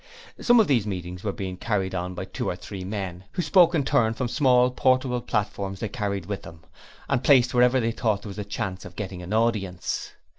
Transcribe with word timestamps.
Some 0.39 0.59
of 0.59 0.65
these 0.67 0.87
meetings 0.87 1.23
were 1.23 1.31
being 1.31 1.57
carried 1.57 1.93
on 1.93 2.15
by 2.15 2.25
two 2.25 2.49
or 2.49 2.55
three 2.55 2.83
men, 2.83 3.25
who 3.33 3.43
spoke 3.43 3.75
in 3.75 3.85
turn 3.85 4.15
from 4.15 4.27
small, 4.29 4.71
portable 4.71 5.21
platforms 5.21 5.79
they 5.79 5.89
carried 5.89 6.25
with 6.25 6.41
them, 6.41 6.61
and 7.07 7.23
placed 7.23 7.53
wherever 7.53 7.79
they 7.79 7.91
thought 7.91 8.23
there 8.23 8.29
was 8.31 8.39
a 8.39 8.43
chance 8.43 8.83
of 8.83 8.95
getting 8.95 9.21
an 9.21 9.31
audience. 9.31 10.13